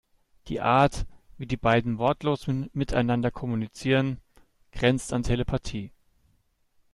Die 0.47 0.59
Art, 0.61 1.05
wie 1.37 1.45
die 1.45 1.57
beiden 1.57 1.99
wortlos 1.99 2.47
miteinander 2.73 3.29
kommunizieren, 3.29 4.19
grenzt 4.71 5.13
an 5.13 5.21
Telepathie. 5.21 5.91